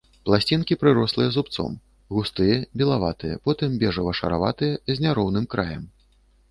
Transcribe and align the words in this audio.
Пласцінкі 0.27 0.77
прырослыя 0.83 1.29
зубцом, 1.35 1.75
густыя, 2.15 2.57
белаватыя, 2.83 3.35
потым 3.49 3.69
бежава-шараватыя, 3.85 4.75
з 4.95 5.01
няроўным 5.07 5.45
краем. 5.55 5.91